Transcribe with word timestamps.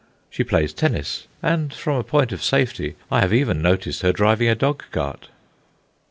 She 0.31 0.43
plays 0.43 0.73
tennis, 0.73 1.27
and, 1.43 1.71
from 1.71 1.97
a 1.97 2.03
point 2.03 2.31
of 2.31 2.41
safety, 2.41 2.95
I 3.11 3.19
have 3.21 3.31
even 3.31 3.61
noticed 3.61 4.01
her 4.01 4.11
driving 4.11 4.49
a 4.49 4.55
dog 4.55 4.83
cart. 4.91 5.27